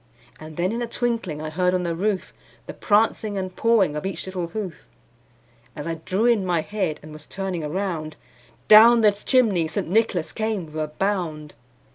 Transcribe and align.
And 0.39 0.57
then 0.57 0.71
in 0.71 0.81
a 0.81 0.87
twinkling 0.87 1.43
I 1.43 1.51
heard 1.51 1.75
on 1.75 1.83
the 1.83 1.93
roof, 1.95 2.33
The 2.65 2.73
prancing 2.73 3.37
and 3.37 3.55
pawing 3.55 3.95
of 3.95 4.03
each 4.03 4.25
little 4.25 4.47
hoof. 4.47 4.87
As 5.75 5.85
I 5.85 5.93
drew 6.05 6.25
in 6.25 6.43
my 6.43 6.61
head, 6.61 6.99
and 7.03 7.13
was 7.13 7.27
turning 7.27 7.63
around, 7.63 8.15
Down 8.67 9.01
the 9.01 9.11
chimney 9.11 9.67
St. 9.67 9.87
Nicholas 9.87 10.31
came 10.31 10.65
with 10.65 10.77
a 10.83 10.87
bound. 10.87 11.53